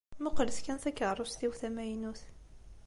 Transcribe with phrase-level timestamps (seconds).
[0.23, 2.21] Muqlet kan takeṛṛust-iw tamaynut.